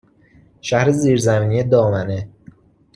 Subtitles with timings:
[0.61, 2.29] شهر زیرزمینی دامنه